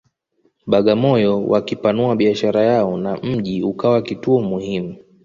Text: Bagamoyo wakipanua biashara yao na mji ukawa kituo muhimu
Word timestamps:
Bagamoyo 0.67 1.41
wakipanua 1.49 2.15
biashara 2.15 2.61
yao 2.65 2.97
na 2.97 3.17
mji 3.17 3.63
ukawa 3.63 4.01
kituo 4.01 4.41
muhimu 4.41 4.95